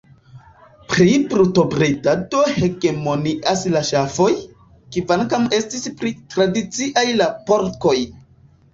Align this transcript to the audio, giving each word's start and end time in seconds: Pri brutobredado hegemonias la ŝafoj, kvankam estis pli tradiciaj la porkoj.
Pri 0.93 1.11
brutobredado 1.33 2.39
hegemonias 2.55 3.63
la 3.77 3.85
ŝafoj, 3.91 4.33
kvankam 4.99 5.49
estis 5.61 5.89
pli 6.03 6.17
tradiciaj 6.37 7.09
la 7.23 7.33
porkoj. 7.51 7.99